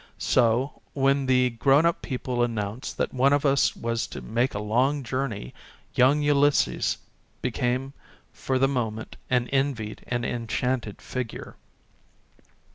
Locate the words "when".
0.93-1.27